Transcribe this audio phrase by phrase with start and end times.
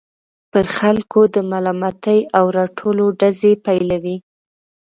[0.51, 4.17] پر خلکو د ملامتۍ او رټلو ډزې پيلوي.